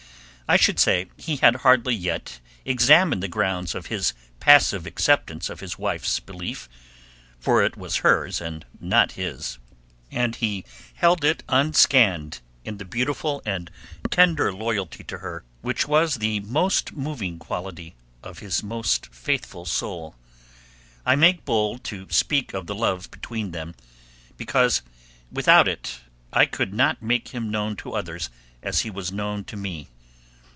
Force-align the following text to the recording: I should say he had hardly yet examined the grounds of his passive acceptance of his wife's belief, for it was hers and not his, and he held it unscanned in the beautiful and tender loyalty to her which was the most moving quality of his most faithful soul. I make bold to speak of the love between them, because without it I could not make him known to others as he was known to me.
I 0.49 0.57
should 0.57 0.79
say 0.79 1.05
he 1.15 1.37
had 1.37 1.55
hardly 1.55 1.95
yet 1.95 2.41
examined 2.65 3.23
the 3.23 3.29
grounds 3.29 3.73
of 3.73 3.85
his 3.85 4.13
passive 4.41 4.85
acceptance 4.85 5.49
of 5.49 5.61
his 5.61 5.79
wife's 5.79 6.19
belief, 6.19 6.67
for 7.39 7.63
it 7.63 7.77
was 7.77 7.95
hers 8.03 8.41
and 8.41 8.65
not 8.81 9.13
his, 9.13 9.59
and 10.11 10.35
he 10.35 10.65
held 10.95 11.23
it 11.23 11.41
unscanned 11.47 12.41
in 12.65 12.79
the 12.79 12.83
beautiful 12.83 13.41
and 13.45 13.71
tender 14.09 14.51
loyalty 14.51 15.05
to 15.05 15.19
her 15.19 15.45
which 15.61 15.87
was 15.87 16.15
the 16.15 16.41
most 16.41 16.91
moving 16.91 17.39
quality 17.39 17.95
of 18.21 18.39
his 18.39 18.61
most 18.61 19.05
faithful 19.15 19.63
soul. 19.63 20.17
I 21.05 21.15
make 21.15 21.45
bold 21.45 21.85
to 21.85 22.07
speak 22.09 22.53
of 22.53 22.67
the 22.67 22.75
love 22.75 23.09
between 23.09 23.51
them, 23.51 23.73
because 24.35 24.81
without 25.31 25.69
it 25.69 26.01
I 26.33 26.45
could 26.45 26.73
not 26.73 27.01
make 27.01 27.29
him 27.29 27.49
known 27.51 27.77
to 27.77 27.93
others 27.93 28.29
as 28.61 28.81
he 28.81 28.89
was 28.89 29.13
known 29.13 29.45
to 29.45 29.55
me. 29.55 29.87